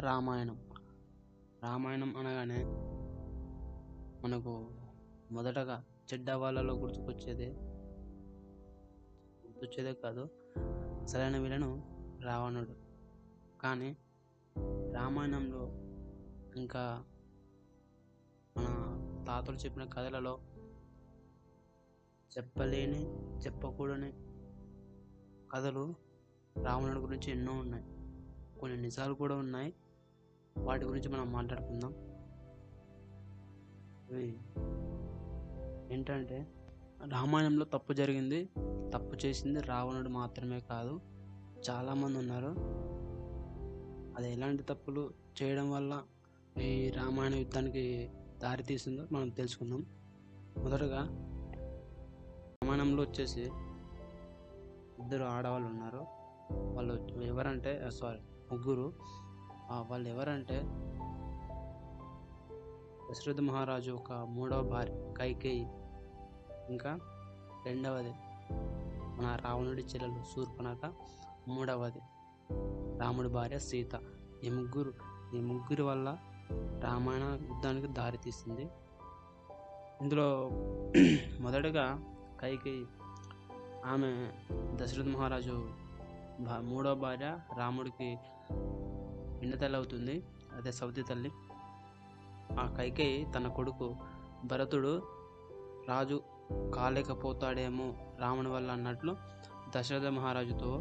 [0.00, 0.70] రామాయణం.
[1.62, 2.64] రామాయణం అనగానే
[4.24, 4.70] మనకు
[5.30, 7.46] మొదటగా చెడ్డ వాళ్ళలో గుర్తుకొచ్చేదే
[9.46, 10.28] గుర్తొచ్చేదే కాదు
[11.06, 11.82] సరైన విలను
[12.22, 12.74] రావణుడు.
[13.60, 13.96] కానీ
[14.94, 15.70] రామాయణంలో
[16.56, 17.04] ఇంకా
[18.56, 20.38] మన తాతలు చెప్పిన కథలలో
[22.38, 23.06] చెప్పలేని
[23.46, 24.12] చెప్పకూడని
[25.52, 25.94] కథలు
[26.62, 27.84] రావణుడి గురించి ఎన్నో ఉన్నాయి.
[28.60, 29.74] కొన్ని నిజాలు కూడా ఉన్నాయి.
[30.58, 31.94] వాటి గురించి మనం మాట్లాడుకుందాం.
[35.92, 36.46] ఏంటంటే
[37.12, 38.44] రామాయణంలో తప్పు జరిగింది.
[38.94, 41.00] తప్పు చేసింది రావణుడు మాత్రమే కాదు
[41.70, 42.54] చాలామంది ఉన్నారు.
[44.16, 45.10] అది ఎలాంటి తప్పులు
[45.42, 46.02] చేయడం వల్ల
[46.60, 48.10] ఈ రామాయణ యుద్ధానికి
[48.42, 49.86] దారి తీసిందో మనం తెలుసుకుందాం.
[50.58, 51.08] మొదటగా
[52.62, 53.40] రామాయణంలో వచ్చేసి
[55.02, 56.06] ఇద్దరు ఆడవాళ్ళు ఉన్నారు.
[56.52, 58.18] వాళ్ళు ఎవరంటే సారీ
[58.52, 58.92] ముగ్గురు
[59.70, 60.62] వాళ్ళు ఎవరంటే
[63.10, 65.68] దశరథ మహారాజు ఒక మూడవ భార్య కైకేయి.
[66.70, 66.98] ఇంకా
[67.66, 68.14] రెండవది
[69.16, 70.92] మన రావణుడి చెల్లెలు శూర్పణఖ
[71.48, 71.98] మూడవది
[73.00, 74.00] రాముడి భార్య సీత.
[74.44, 74.94] ఈ ముగ్గురు
[75.34, 76.18] ఈ ముగ్గురి వల్ల
[76.82, 78.68] రామాయణ యుద్ధానికి దారి తీస్తుంది
[80.00, 80.50] ఇందులో
[81.40, 82.00] మొదటగా
[82.40, 82.86] కైకేయి
[83.86, 84.30] ఆమె
[84.74, 85.68] దశరథ మహారాజు
[86.40, 88.18] మూడో మూడవ భార్య రాముడికి
[89.40, 90.22] తల్లి అవుతుంది
[90.56, 91.30] అదే సౌతి తల్లి.
[92.60, 93.96] ఆ కైకేయి తన కొడుకు
[94.44, 95.02] భరతుడు
[95.88, 96.22] రాజు
[96.74, 99.16] కాలేకపోతాడేమో రాముని వల్ల అన్నట్లు
[99.76, 100.80] దశరథ మహారాజుతో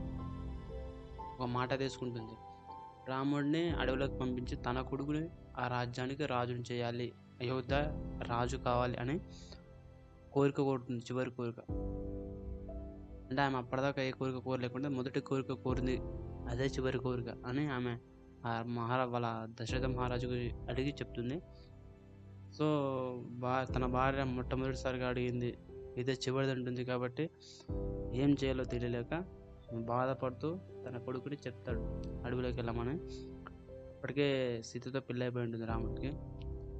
[1.39, 2.33] ఒక మాట తీసుకుంటుంది.
[3.09, 7.13] రాముడిని అడవులకు పంపించి తన కొడుకుని ఆ రాజ్యానికి రాజుని చేయాలి.
[7.41, 7.75] అయోధ్య
[8.27, 9.19] రాజు కావాలి అని
[10.33, 11.59] కోరిక కోరుతుంది చివరి కోరిక.
[13.29, 15.97] అంటే ఆమె అప్పటిదాకా ఏ కోరిక కోరలేకుండా మొదటి కోరిక కోరింది.
[16.49, 17.97] అదే చివరి కోరిక అని ఆమె
[18.61, 20.33] మహారా వాళ్ళ దశరథ మహారాజుకు
[20.69, 21.41] అడిగి చెప్తుంది.
[22.53, 22.65] సో
[23.29, 25.57] బా తన భార్య మొట్టమొదటిసారిగా అడిగింది
[25.97, 27.29] ఇదే చివరిది ఉంటుంది కాబట్టి
[28.13, 29.25] ఏం చేయాలో తెలియలేక
[29.73, 31.79] బాధపడుతూ తన కొడుకుని చెప్తాడు.
[32.25, 32.99] అడవిలోకి వెళ్ళమని.
[33.95, 36.07] అప్పటికే సీతతో పెళ్ళి అయిపోయి ఉంటుంది రాముడికి.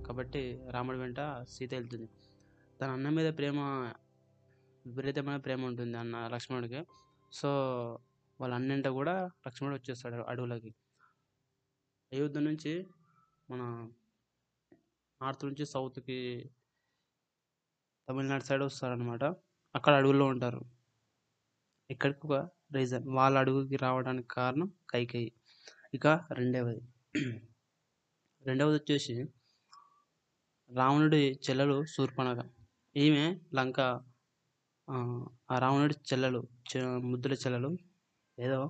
[0.04, 1.18] కాబట్టి రాముడి వెంట
[1.50, 2.10] సీత వెళ్తుంది.
[2.82, 3.60] తన అన్న మీద ప్రేమ
[4.86, 6.86] విపరీతమైన ప్రేమ ఉంటుంది అన్న లక్ష్మణుడికి.
[7.32, 7.50] సో
[8.42, 10.76] వాళ్ళ అన్నింట కూడా లక్ష్మణుడు వచ్చేస్తాడు అడవులకి.
[12.14, 12.88] అయోధ్య నుంచి
[13.50, 13.62] మన
[15.22, 16.18] నార్త్ నుంచి సౌత్కి
[18.10, 19.24] తమిళనాడు సైడ్ వస్తారనమాట
[19.76, 20.62] అక్కడ అడవుల్లో ఉంటారు.
[21.90, 22.34] ఇక్కడికి ఒక
[22.74, 23.08] రీజన్.
[23.08, 25.32] వాళ్ళ అడుగుకి రావడానికి కారణం కైకేయి.
[25.94, 26.82] ఇక రెండవది.
[28.46, 29.16] రెండవది వచ్చేసి
[30.72, 32.40] రావణుడి చెల్లెలు శూర్పణగ.
[32.96, 33.80] ఈమె లంక
[34.88, 34.96] ఆ,
[35.60, 36.48] రావణుడి చెల్లెలు
[37.00, 37.78] ముద్దుల చెల్లెలు.
[38.40, 38.62] ఏదో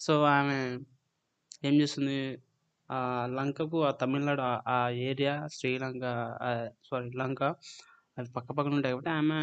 [0.00, 0.58] సో ఆమె
[1.62, 2.18] ఏం చేస్తుంది?
[2.90, 2.98] ఆ
[3.30, 4.42] లంకకు ఆ తమిళనాడు
[4.74, 6.04] ఆ- ఏరియా శ్రీలంక
[6.84, 7.42] సారీ లంక
[8.16, 9.40] అవి పక్క పక్కన ఉంటాయి కాబట్టి ఆమె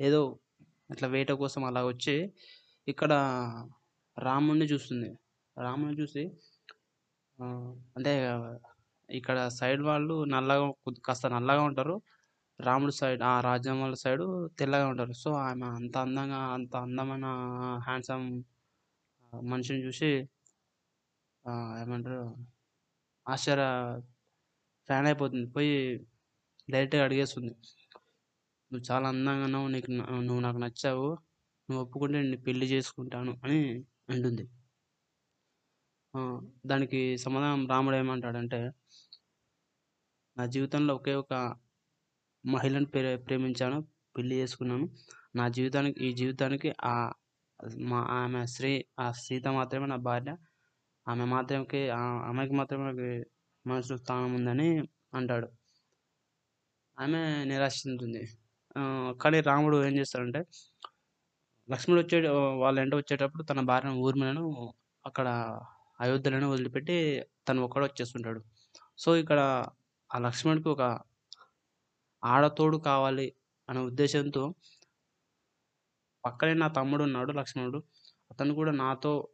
[0.00, 0.20] ఏదో
[0.90, 2.14] అట్లా వేట కోసం అలా వచ్చి
[2.88, 3.12] ఇక్కడ
[4.16, 5.10] రాముడిని చూస్తుంది.
[5.56, 6.24] రాముడిని చూసి
[7.96, 8.12] అంటే
[9.08, 10.66] ఇక్కడ సైడ్ వాళ్ళు నల్లగా
[11.06, 11.94] కాస్త నల్లగా ఉంటారు.
[12.60, 14.26] రాముడి సైడ్ ఆ రాజ్యం వాళ్ళ సైడు
[14.58, 15.12] తెల్లగా ఉంటారు.
[15.22, 17.26] సో ఆమె అంత అందంగా అంత అందమైన
[17.86, 18.26] హ్యాండ్సమ్
[19.32, 20.10] మనిషిని చూసి
[21.82, 22.20] ఏమంటారు?
[23.26, 23.64] ఆశ్చర్య
[24.88, 25.46] ఫ్యాన్ అయిపోతుంది.
[25.50, 25.72] పోయి
[26.68, 27.52] డైరెక్ట్గా అడిగేస్తుంది.
[28.70, 29.68] నువ్వు చాలా అందంగా ఉన్నావు.
[29.68, 29.90] నీకు
[30.28, 31.08] నువ్వు నాకు నచ్చావు.
[31.68, 33.60] నువ్వు ఒప్పుకుంటే నేను పెళ్ళి చేసుకుంటాను అని
[34.10, 34.44] అంటుంది.
[36.66, 38.60] దానికి సమాధానం రాముడు ఏమంటాడంటే
[40.36, 41.34] నా జీవితంలో ఒకే ఒక
[42.44, 43.78] మహిళను ప్రే ప్రేమించాను.
[44.16, 44.86] పెళ్ళి చేసుకున్నాను.
[45.36, 46.94] నా జీవితానికి ఈ జీవితానికి ఆ
[47.82, 50.32] మా ఆమె స్త్రీ ఆ సీత మాత్రమే నా భార్య.
[51.08, 53.24] ఆమె మాత్రమే ఆ- ఆమెకి మాత్రమే
[53.66, 55.48] మనసులో స్థానం ఉందని అంటాడు.
[56.98, 58.22] ఆమె నిరాశ చెందుతుంది
[59.22, 60.40] కానీ రాముడు ఏం చేస్తాడంటే
[61.70, 64.74] లక్ష్మణుడు వచ్చే వాళ్ళ ఎంట వచ్చేటప్పుడు తన భార్యను ఊర్మిలను
[65.06, 65.28] అక్కడ
[66.00, 66.96] అయోధ్యలోనే వదిలిపెట్టి
[67.48, 68.40] తను ఒక్కడే వచ్చేస్తుంటాడు.
[68.98, 69.40] సో ఇక్కడ
[70.14, 70.82] ఆ లక్ష్మణుడికి ఒక
[72.24, 73.34] ఆడతోడు కావాలి
[73.68, 74.54] అనే ఉద్దేశంతో
[76.24, 77.82] పక్కనే నా తమ్ముడు ఉన్నాడు లక్ష్మణుడు.
[78.30, 79.28] అతను కూడా నాతో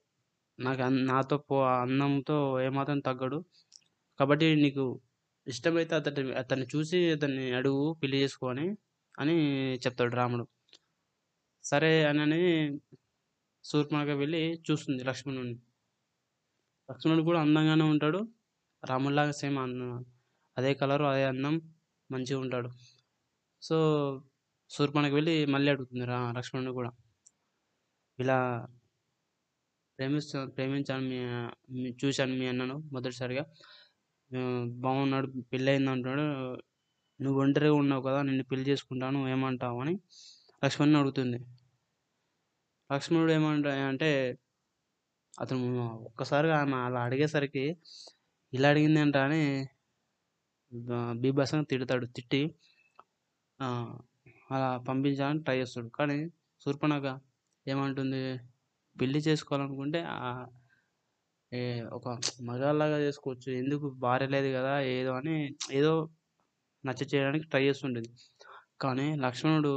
[0.61, 2.37] నాకు నాతో పో అందంతో
[2.67, 3.39] ఏమాత్రం తగ్గడు.
[4.19, 4.85] కాబట్టి నీకు
[5.47, 8.67] ఇష్టమైతే అతని అతన్ని చూసి అతన్ని అడుగు పెళ్ళి చేసుకొని
[9.19, 9.37] అని
[9.85, 10.45] చెప్తాడు రాముడు.
[11.65, 12.41] సరే అని
[13.65, 15.55] శూర్పణఖ వెళ్ళి చూస్తుంది లక్ష్మణుని
[16.89, 18.21] లక్ష్మణుడు కూడా అందంగానే ఉంటాడు.
[18.83, 19.83] రాముడిలాగా సేమ్ అన్న
[20.57, 21.55] అదే కలరు అదే అందం
[22.11, 22.71] మంచిగా ఉంటాడు.
[23.62, 23.77] సో
[24.71, 26.91] శూర్పణఖ వెళ్ళి మళ్ళీ అడుగుతుంది రా లక్ష్మణుడు కూడా.
[28.19, 28.39] ఇలా
[30.00, 31.06] ప్రేమిస్తా ప్రేమించాను
[31.75, 33.44] మీ చూశాను మీ అన్నను మొదటిసారిగా
[34.85, 36.26] బాగున్నాడు పెళ్ళయింది అంటున్నాడు.
[37.20, 38.20] నువ్వు ఒంటరిగా ఉన్నావు కదా!
[38.23, 39.79] నిన్ను పెళ్ళి చేసుకుంటాను ఏమంటావు?
[39.81, 39.94] అని
[40.62, 41.38] లక్ష్మణ్‌ని అడుగుతుంది.
[42.91, 44.11] లక్ష్మణుడు ఏమంటా అంటే
[45.35, 45.67] అతను
[46.08, 47.64] ఒక్కసారిగా ఆమె అలా అడిగేసరికి
[48.52, 49.43] ఇలా అడిగింది అడిగిందేంటా అని
[50.93, 52.06] ఆహ్, బీభత్సంగా తిడతాడు.
[52.17, 52.41] తిట్టి
[54.50, 55.91] అలా పంపించాలని ట్రై చేస్తాడు.
[55.99, 56.19] కానీ
[56.62, 57.05] శూర్పణఖ
[57.67, 58.23] ఏమంటుంది?
[59.00, 60.00] పెళ్ళి చేసుకోవాలనుకుంటే
[61.52, 61.61] ఏ
[61.97, 62.06] ఒక
[62.49, 63.49] మగాళ్ళలాగా చేసుకోవచ్చు.
[63.61, 64.73] ఎందుకు భార్య లేదు కదా!
[64.94, 65.37] ఏదో అని
[65.79, 65.93] ఏదో
[66.85, 68.11] నచ్చ చేయడానికి ట్రై చేస్తుంటుంది
[68.81, 69.73] కానీ లక్ష్మణుడు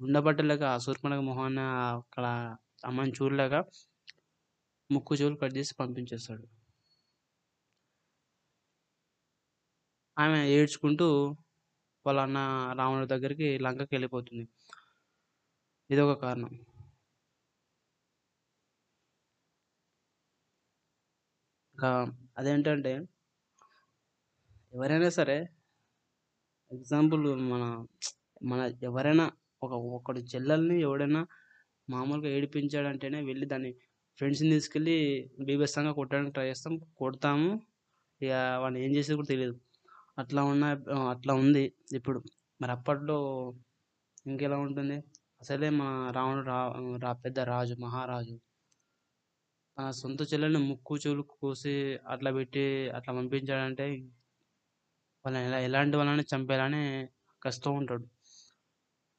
[0.00, 1.58] ఉండబట్టలేక ఆ శూర్పణఖ మొహాన
[1.98, 2.24] అక్కడ
[2.84, 3.54] అమ్మని చూడలేక
[4.90, 6.44] ముక్కు, చెవులు కట్ చేసి పంపించేస్తాడు.
[10.16, 11.06] ఆమె ఏడ్చుకుంటూ
[12.06, 12.38] వాళ్ళ అన్న
[12.78, 14.44] రావణుడి దగ్గరికి లంకకి వెళ్ళిపోతుంది
[15.90, 16.52] ఇదొక కారణం.
[22.36, 22.92] అదేంటంటే
[24.72, 25.36] ఎవరైనా సరే
[26.70, 27.62] ఎగ్జాంపుల్ మన
[28.42, 29.24] మన ఎవరైనా
[29.62, 31.20] ఒక ఒకడి చెల్లెల్ని ఎవడైనా
[31.88, 33.72] మామూలుగా ఏడిపించాడంటేనే వెళ్ళి దాన్ని
[34.18, 34.96] ఫ్రెండ్స్‌ని తీసుకెళ్ళి
[35.46, 36.74] బీభత్సంగా కొట్టడానికి ట్రై చేస్తాం.
[36.96, 37.48] కొడతాము.
[38.20, 39.56] ఇక వాడిని ఏం చేసేదో కూడా తెలియదు
[40.18, 40.64] అట్లా ఉన్న
[41.14, 42.20] అట్లా ఉంది ఇప్పుడు.
[42.60, 43.18] మరి అప్పట్లో
[44.26, 44.96] ఇంకెలా ఉంటుంది?
[45.40, 46.58] అసలే మన రావణుడు రా
[47.04, 48.34] రా పెద్ద రాజు, మహారాజు.
[49.78, 51.74] తన సొంత చెల్లెల్ని ముక్కు, చెవులు కోసి
[52.08, 53.86] అట్లా పెట్టి అట్లా పంపించాడంటే
[55.24, 56.82] వాళ్ళని ఎలా ఎలాంటి వాళ్ళని చంపేయాలని
[57.42, 58.04] కష్టం ఉంటాడు.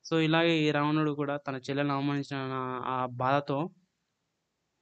[0.06, 2.40] సో, ఇలాగే ఈ రావణుడు కూడా తన చెల్లెల్ని అవమానించిన
[2.96, 3.60] ఆ బాధతో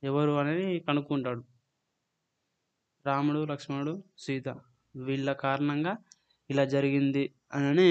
[0.04, 1.42] ఎవరు అనేది కనుక్కుంటాడు.
[3.06, 4.48] రాముడు, లక్ష్మణుడు, సీత
[4.96, 5.94] వీళ్ళ కారణంగా
[6.50, 7.24] ఇలా జరిగింది
[7.54, 7.90] అని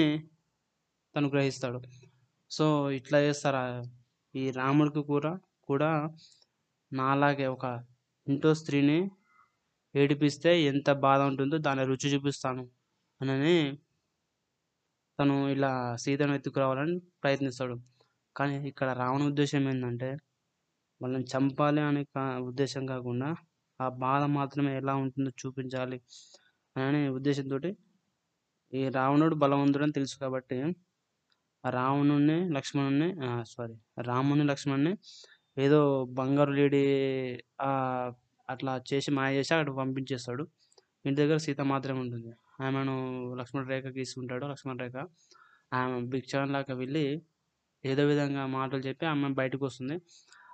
[1.15, 1.79] తను గ్రహిస్తాడు.
[2.51, 3.63] సో, ఇట్లా చేస్తారా?
[4.35, 5.31] ఈ రాముడికి కూడా
[5.63, 5.91] కూడా
[6.91, 7.65] నాలాగే ఒక
[8.27, 8.97] ఇంట్లో స్త్రీని
[9.95, 12.63] ఏడిపిస్తే ఎంత బాధ ఉంటుందో దాని రుచి చూపిస్తాను
[13.21, 13.55] అనని
[15.19, 17.75] తను ఇలా సీతను ఎత్తుకురావాలని ప్రయత్నిస్తాడు.
[18.35, 20.09] కానీ ఇక్కడ రావణ ఉద్దేశం ఏంటంటే
[21.01, 22.23] వాళ్ళని చంపాలి అనే కా
[22.89, 23.29] కాకుండా
[23.79, 25.97] ఆ బాధ మాత్రమే ఎలా ఉంటుందో చూపించాలి
[26.75, 27.69] అనే ఉద్దేశంతోటి
[28.73, 30.57] ఈ రావణుడు బలవంతుడని తెలుసు కాబట్టి
[31.63, 32.37] ఆ రావణుడిని,
[33.53, 33.75] సారీ
[34.07, 34.93] రాముని లక్ష్మణుడిని
[35.65, 35.79] ఏదో
[36.19, 36.83] బంగారు లేడీ
[38.49, 40.43] అట్లా చేసి మాయ చేసి అక్కడికి పంపించేస్తాడు.
[41.05, 42.31] ఇంటి దగ్గర సీత మాత్రమే ఉంటుంది.
[42.61, 42.95] ఆమెను
[43.39, 44.97] లక్ష్మణ రేఖ గీసుకుంటాడు లక్ష్మణ రేఖ.
[45.73, 47.05] ఆమె భిక్షాన్ లాగా వెళ్ళి
[47.83, 49.97] ఏదో విధంగా మాటలు చెప్పి ఆమె బయటకొస్తుంది.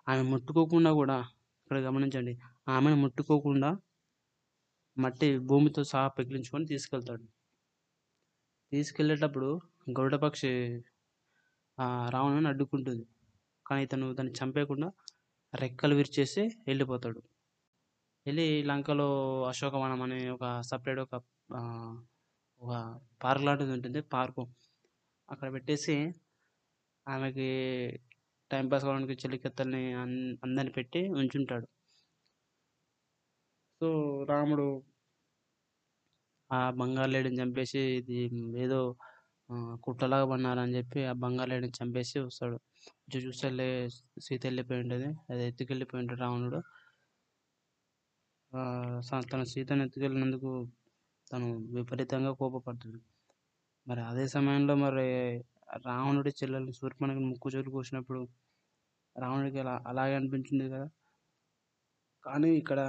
[0.10, 1.18] ఆమె ముట్టుకోకుండా కూడా
[1.64, 2.34] ఇక్కడ గమనించండి.
[2.70, 3.70] ఆమెను ముట్టుకోకుండా
[4.98, 7.26] మట్టి భూమితో సహా పెకిలించుకొని తీసుకెళ్తాడు.
[8.72, 9.50] తీసుకెళ్ళేటప్పుడు
[9.98, 10.52] గరుడపక్షి
[11.78, 13.06] పక్షి అడ్డుకుంటుంది.
[13.68, 14.90] కానీ ఇతను దాన్ని చంపేయకుండా
[15.54, 17.22] రెక్కలు విరిచేసి వెళ్ళిపోతాడు
[18.26, 19.10] వెళ్ళి లంకలో
[19.44, 21.16] అశోకవనం అనే ఒక సపరేట్ ఒక
[22.62, 22.74] ఒక
[23.24, 24.02] పార్క్ లాంటిది ఉంటుంది.
[24.02, 24.44] పార్కు.
[25.30, 25.96] అక్కడ పెట్టేసి
[27.08, 27.48] ఆమెకి
[28.52, 31.68] టైంపాస్ పాస్ కావడానికి చెలికత్తెల్ని అంద అందరిని పెట్టి ఉంచుంటాడు.
[33.82, 33.88] సో,
[34.30, 34.66] రాముడు
[36.52, 38.18] ఆ బంగారు లేడిని చంపేసి ఇది
[38.64, 38.80] ఏదో
[39.84, 42.58] కుట్రలాగా పన్నారని చెప్పి ఆ బంగారు చంపేసి వస్తాడు.
[43.04, 43.50] వచ్చి చూస్తే
[44.26, 46.60] సీత వెళ్ళిపోయి ఉంటుంది అది ఎత్తుకెళ్ళిపోయి ఉంటాడు రావణుడు.
[49.26, 50.52] తన సీతను ఎత్తుకెళ్ళినందుకు
[51.28, 53.00] తను విపరీతంగా కోపపడుతుంది
[53.88, 55.06] మరి అదే సమయంలో మరి
[55.86, 58.22] రావణుడి చెల్లెలు శూర్పణఖని ముక్కు, చెవులు కోసినప్పుడు
[59.16, 60.88] రావణుడికి అలా అలాగే అనిపించింది కదా!
[62.24, 62.80] కానీ ఇక్కడ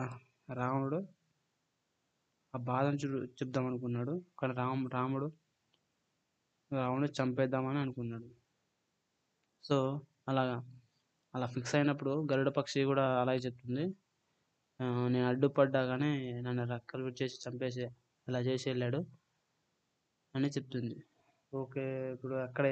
[0.57, 0.99] రావణుడు
[2.55, 3.09] ఆ బాధను చూ
[3.39, 5.29] చెప్దాం అనుకున్నాడు కానీ రామ్ రాముడు
[6.73, 8.29] రావణ్ణి చంపేద్దామని అనుకున్నాడు.
[9.65, 9.77] సో,
[10.29, 10.57] అలాగా
[11.35, 13.85] అలా ఫిక్స్ అయినప్పుడు గరుడ పక్షి కూడా అలాగే చెప్తుంది.
[15.09, 17.85] నేను అడ్డుపడ్డా కానీ నన్ను రెక్కలు చేసి చంపేసి
[18.27, 19.01] ఇలా చేసి వెళ్ళాడు
[20.35, 20.97] అని చెప్తుంది.
[21.53, 22.13] ఓకే.
[22.13, 22.67] ఇప్పుడు అక్కడ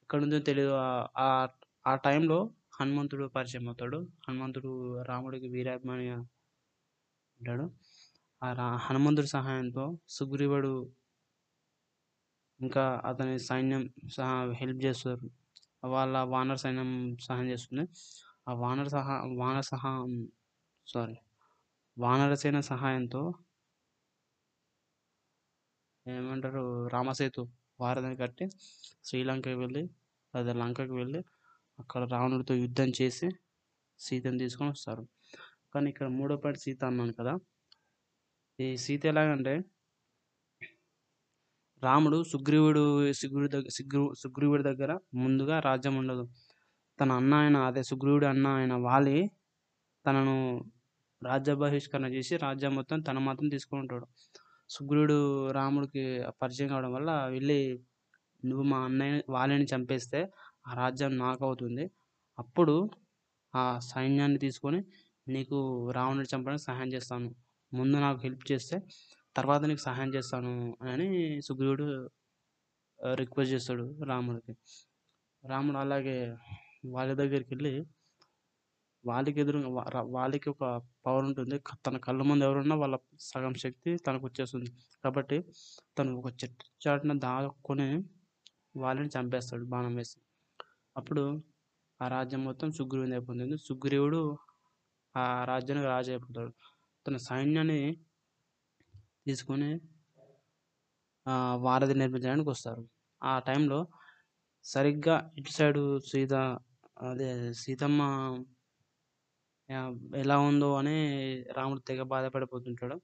[0.00, 0.72] ఎక్కడుందో ఉందో తెలియదు
[1.86, 2.38] ఆ టైంలో
[2.80, 3.98] హనుమంతుడు పరిచయం అవుతాడు.
[4.28, 4.70] హనుమంతుడు
[5.02, 6.16] రాముడికి వీరాభిమానిగా
[7.40, 7.64] ఉంటాడు.
[8.42, 10.72] ఆ రా హనుమంతుడి సహాయంతో సుగ్రీవుడు
[12.60, 15.26] ఇంకా అతని సైన్యం సహా హెల్ప్ చేస్తారు.
[15.90, 16.90] వాళ్ళ వానర సైన్యం
[17.26, 17.84] సహాయం చేస్తుంది.
[18.46, 19.92] ఆ వానర సహా వానర సహా
[20.86, 21.16] సారీ
[21.96, 23.22] వానరసేన సహాయంతో
[26.06, 26.62] ఏమంటారు
[26.94, 27.42] రామసేతు
[27.80, 28.46] వారధిని కట్టి
[29.06, 29.82] శ్రీలంకకి వెళ్ళి
[30.34, 31.20] అదే లంకకి వెళ్ళి
[31.78, 33.28] అక్కడ రావణుడితో యుద్ధం చేసి
[34.00, 35.04] సీతను తీసుకొని వస్తారు.
[35.72, 37.34] కానీ ఇక్కడ మూడో పాయింట్ సీత అన్నాను కదా!
[38.58, 39.54] ఈ సీత ఎలాగంటే
[41.82, 42.82] రాముడు సుగ్రీవుడు
[43.12, 46.24] సుగ్రీవుడి దగ్గర సుగ్రీ సుగ్రీవుడి దగ్గర ముందుగా రాజ్యం ఉండదు.
[46.98, 49.16] తన అన్న ఆయన అదే సుగ్రీవుడి అన్న ఆయన వాలి
[50.04, 50.34] తనను
[51.22, 54.06] రాజ్య బహిష్కరణ చేసి రాజ్యం మొత్తం తన మాత్రం తీసుకొని ఉంటాడు
[54.70, 55.16] సుగ్రీవుడు
[55.50, 56.04] రాముడికి
[56.42, 57.60] పరిచయం కావడం వల్ల వెళ్ళి
[58.42, 60.20] నువ్వు మా అన్నయ్య వాళ్ళని చంపేస్తే
[60.68, 61.84] ఆ రాజ్యం నాకు అవుతుంది
[62.38, 62.74] అప్పుడు
[63.54, 64.80] ఆ సైన్యాన్ని తీసుకొని
[65.26, 65.58] నీకు
[65.96, 67.30] రావణుని చంపడానికి సహాయం చేస్తాను.
[67.72, 68.76] ముందు నాకు హెల్ప్ చేస్తే
[69.40, 70.52] తర్వాత నీకు సహాయం చేస్తాను
[70.92, 71.08] అని
[71.48, 71.86] సుగ్రీవుడు
[73.20, 74.54] రిక్వెస్ట్ చేస్తాడు రాముడికి.
[75.44, 76.16] రాముడు అలాగే
[76.94, 77.74] వాళ్ళ దగ్గరికి వెళ్ళి
[79.04, 79.58] వాళ్ళకి ఎదురు
[80.16, 80.64] వాళ్ళకి ఒక
[81.06, 81.56] పవర్ ఉంటుంది.
[81.86, 82.96] తన కళ్ళ ముందు ఎవరున్నా వాళ్ళ
[83.30, 84.70] సగం శక్తి తనకు వచ్చేస్తుంది.
[85.04, 85.38] కాబట్టి
[85.98, 87.88] తను ఒక చెట్టు చాటున దాక్కుని
[88.82, 90.18] వాళ్ళని చంపేస్తాడు బాణం వేసి.
[90.96, 91.24] అప్పుడు
[92.00, 93.56] ఆ రాజ్యం మొత్తం సుగ్రీవుని అయిపోతుంది.
[93.68, 94.20] సుగ్రీవుడు
[95.14, 96.52] ఆ రాజ్యానికి రాజు అయిపోతాడు
[97.06, 97.80] తన సైన్యాన్ని
[99.26, 99.70] తీసుకొని
[101.66, 102.82] వారధి నిర్మించడానికి వస్తారు.
[103.22, 103.78] ఆ టైంలో
[104.64, 106.34] సరిగ్గా ఇటు సైడు సీత
[107.08, 107.28] అదే
[107.62, 108.00] సీతమ్మ
[110.22, 110.96] ఎలా ఉందో అని
[111.56, 112.96] రాముడు తెగ బాధపడిపోతుంటాడు.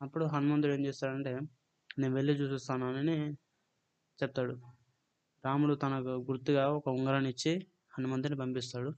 [0.00, 1.32] అప్పుడు హనుమంతుడు ఏం చేస్తాడంటే
[2.00, 3.16] నేను వెళ్ళి చూసిస్తాను అని
[4.18, 4.54] చెప్తాడు.
[5.44, 7.52] రాముడు తనకు గుర్తుగా ఒక ఉంగరాన్ని ఇచ్చి
[7.96, 8.90] హనుమంతుని పంపిస్తాడు.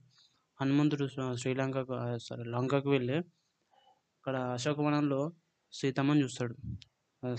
[0.59, 1.05] హనుమంతుడు
[1.41, 1.95] శ్రీలంకకు
[2.27, 3.17] సారీ లంకకు వెళ్ళి
[4.17, 5.21] అక్కడ అశోకవనంలో
[5.73, 6.55] సీతమ్మని చూస్తాడు.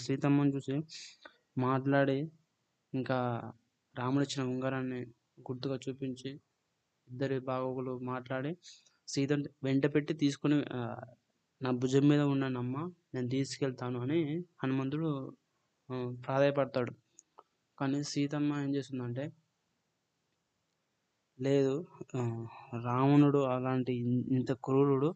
[0.04, 0.74] సీతమ్మని చూసి
[1.66, 2.18] మాట్లాడి
[2.92, 3.18] ఇంకా
[3.94, 5.00] రాముడు ఇచ్చిన ఉంగరాన్ని
[5.48, 6.30] గుర్తుగా చూపించి
[7.08, 8.52] ఇద్దరి బాగోగులు మాట్లాడి
[9.08, 10.58] సీతను వెంట పెట్టి తీసుకుని
[11.60, 12.76] నా భుజం మీద ఉన్నానమ్మ
[13.14, 14.18] నేను తీసుకెళ్తాను అని
[14.62, 15.10] హనుమంతుడు
[16.26, 16.92] ప్రాధాయపడతాడు.
[17.78, 19.24] కానీ సీతమ్మ ఏం చేస్తుందంటే
[21.38, 21.74] లేదు
[22.86, 23.92] రావణుడు అలాంటి
[24.36, 25.10] ఇంత క్రూరుడు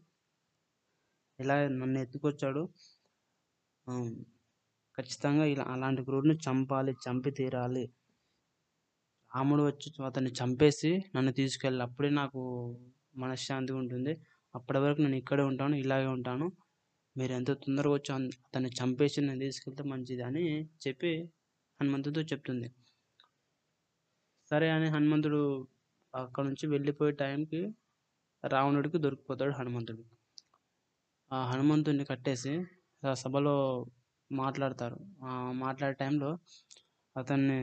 [1.39, 2.61] ఇలా నన్ను ఎత్తుకొచ్చాడు
[4.97, 7.83] ఖచ్చితంగా ఇలా అలాంటి క్రూరుని చంపాలి చంపి తీరాలి.
[9.31, 12.41] రాముడు వచ్చి అతన్ని చంపేసి నన్ను తీసుకెళ్ళి అప్పుడే నాకు
[13.15, 14.13] మనశ్శాంతిగా ఉంటుంది.
[14.55, 16.47] అప్పటి వరకు నేను ఇక్కడే ఉంటాను ఇలాగే ఉంటాను.
[17.15, 20.45] మీరు ఎంత తొందరగా వచ్చి అతన్ని చంపేసి నేను తీసుకెళ్తే మంచిది అని
[20.87, 21.11] చెప్పి
[21.79, 22.69] హనుమంతుడితో చెప్తుంది.
[24.51, 25.41] సరే అని హనుమంతుడు
[26.13, 27.61] అక్కడ నుంచి వెళ్ళిపోయే టైంకి
[28.43, 30.03] రావణుడికి దొరికిపోతాడు హనుమంతుడు.
[31.31, 32.53] ఆ హనుమంతుడిని కట్టేసి
[33.03, 33.55] సభలో
[34.31, 34.97] మాట్లాడతారు.
[35.55, 36.29] మాట్లాడే టైంలో
[37.15, 37.59] అతన్ని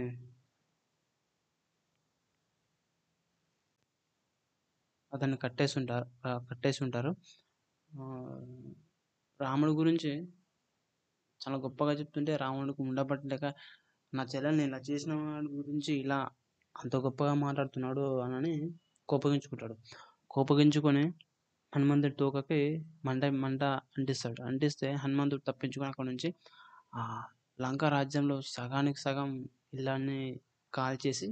[5.12, 6.06] అతన్ని కట్టేసి ఉంటారు
[6.50, 7.11] కట్టేసి ఉంటారు
[9.40, 10.11] రాముడి గురించి
[11.40, 13.47] చాలా గొప్పగా చెప్తుంటే రాముడికి ఉండబట్టలేక
[14.12, 16.18] నా చెల్లెల్ని ఇలా చేసిన వాడి గురించి ఇలా
[16.76, 18.52] అంత గొప్పగా మాట్లాడుతున్నాడు అని
[19.09, 19.75] కోపగించుకుంటాడు.
[20.30, 21.04] కోపగించుకొని
[21.72, 22.58] హనుమంతుడి తోకకి
[23.06, 23.62] మంట మంట
[23.96, 24.40] అంటిస్తాడు.
[24.42, 26.28] అంటిస్తే హనుమంతుడు తప్పించుకొని అక్కడ నుంచి
[26.94, 27.02] ఆ
[27.58, 29.30] లంక రాజ్యంలో సగానికి సగం
[29.74, 30.20] ఇళ్ళని
[30.72, 31.28] కాల్చేసి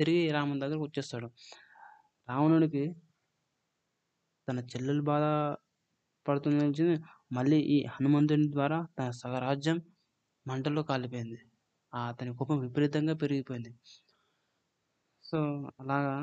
[0.00, 1.28] తిరిగి రాముని దగ్గరకు వచ్చేస్తాడు.
[2.28, 2.84] రావణుడికి
[4.48, 5.24] తన చెల్లెలు బాధ
[6.26, 6.96] పడుతుంది
[7.32, 9.78] మళ్ళీ ఈ హనుమంతుని ద్వారా తన సగరాజ్యం
[10.46, 11.38] మంటల్లో కాలిపోయింది.
[11.92, 13.72] అతని కోపం విపరీతంగా పెరిగిపోయింది.
[15.24, 15.38] సో
[15.80, 16.14] అలాగా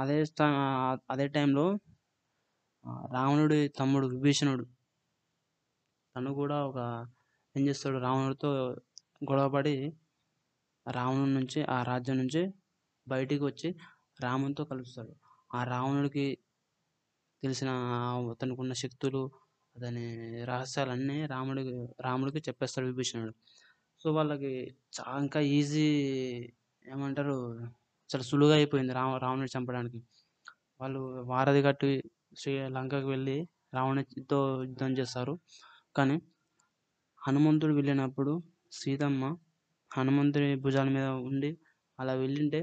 [0.00, 0.18] అదే
[1.10, 1.66] అదే టైంలో
[2.86, 4.64] రావణుడి తమ్ముడు విభీషణుడు.
[6.16, 7.06] తను కూడా ఒక
[7.56, 8.50] ఏం చేస్తాడు రావణుడితో
[9.30, 9.92] గొడవపడి
[10.90, 12.52] రావణుడి నుంచి ఆ రాజ్యం నుంచి
[13.08, 13.76] బయటికి వచ్చి
[14.20, 15.12] రామునితో కలుస్తాడు.
[15.54, 16.38] ఆ రావణుడికి
[17.42, 17.68] తెలిసిన
[18.30, 19.30] అతనికి శక్తులు
[19.76, 23.34] అతని రహస్యాలన్నీ రాముడికి రాముడికి చెప్పేస్తాడు విభీషణుడు.
[24.00, 25.88] సో వాళ్ళకి చాలా ఇంకా ఈజీ
[26.86, 27.58] ఏమంటారు
[28.10, 30.02] చాలా సులువుగా అయిపోయింది రావ రావణుడిని చంపడానికి.
[30.80, 33.36] వాళ్ళు వారధి కట్టి శ్రీ లంకకు వెళ్ళి
[33.74, 35.34] రావణునితో యుద్ధం చేస్తారు.
[35.96, 36.16] కానీ
[37.20, 38.32] హనుమంతుడు వెళ్ళినప్పుడు
[38.72, 39.24] సీతమ్మ
[39.90, 41.50] హనుమంతుడి భుజాల మీద ఉండి
[41.98, 42.60] అలా వెళ్ళింటే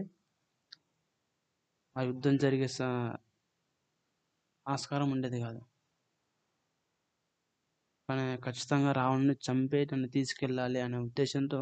[1.96, 2.68] ఆ యుద్ధం జరిగే
[4.66, 5.62] ఆస్కారం ఉండేది కాదు.
[8.10, 11.60] కానీ ఖచ్చితంగా రావణుని చంపే నన్ను తీసుకెళ్ళాలి అనే ఉద్దేశంతో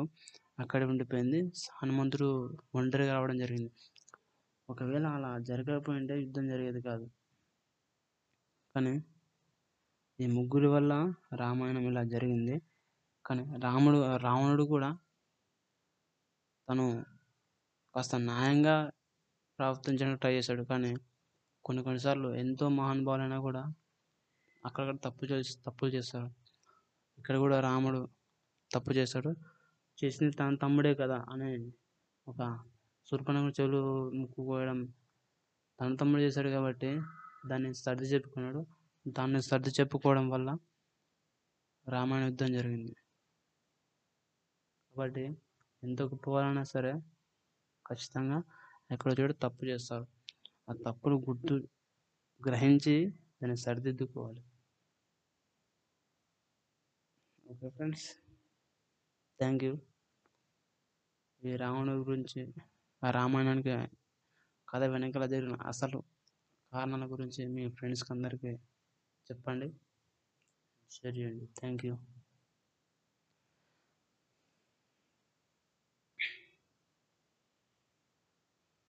[0.60, 1.40] అక్కడ ఉండిపోయింది.
[1.74, 2.30] హనుమంతుడు
[2.76, 3.72] ఒంటరిగా రావడం జరిగింది.
[4.70, 7.06] ఒకవేళ అలా జరగకపోయింటే యుద్ధం జరిగేది కాదు.
[8.78, 8.96] కానీ
[10.20, 10.94] ఈ ముగ్గురి వల్ల
[11.34, 12.56] రామాయణం ఇలా జరిగింది.
[13.26, 14.90] కానీ రాముడు రావణుడు కూడా
[16.68, 16.86] తను
[17.96, 18.76] కాస్త న్యాయంగా
[19.60, 20.64] ప్రవర్తించడానికి ట్రై చేశాడు.
[20.64, 20.92] కానీ
[21.66, 23.64] కొన్ని కొన్నిసార్లు ఎంతో మహానుభావులైనా కూడా
[24.64, 26.30] అక్కడక్కడ తప్పు చేసి తప్పులు చేస్తారు.
[27.18, 28.02] ఇక్కడ కూడా రాముడు
[28.72, 29.32] తప్పు చేశాడు.
[29.98, 31.52] చేసింది తన తమ్ముడే కదా అని
[32.28, 32.42] ఒక
[33.08, 33.82] శూర్పణఖ చెవులు
[34.20, 34.80] ముక్కుపోయడం
[35.80, 36.92] తన తమ్ముడు చేశాడు కాబట్టి
[37.48, 38.62] దాన్ని సర్ది చెప్పుకున్నాడు.
[39.06, 40.50] దాన్ని సర్ది చెప్పుకోవడం వల్ల
[41.88, 42.94] రామాయణ యుద్ధం జరిగింది.
[44.96, 45.26] కాబట్టి
[45.84, 46.94] ఎంత గొప్పవారైనా సరే
[47.86, 48.38] ఖచ్చితంగా
[48.92, 50.06] ఎక్కడో చోట తప్పు చేస్తారు.
[50.70, 51.56] ఆ తప్పును గుర్తు
[52.42, 52.96] గ్రహించి
[53.40, 54.42] దాన్ని సరిదిద్దుకోవాలి.
[57.46, 58.08] Okay friends
[59.40, 59.74] thank you.
[61.44, 62.42] ఈ రావణుడి గురించి
[63.02, 63.74] ఆ రామాయణానికి
[64.68, 66.00] కథ వెనకాల జరిగిన అసలు
[66.72, 68.52] కారణాల గురించి మీ ఫ్రెండ్స్కి అందరికీ
[69.28, 69.68] చెప్పండి.
[70.92, 71.94] షేర్ చేయండి థ్యాంక్ యూ